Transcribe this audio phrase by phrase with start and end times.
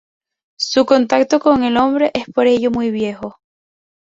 [0.57, 3.37] Su contacto con el hombre es por ello muy viejo.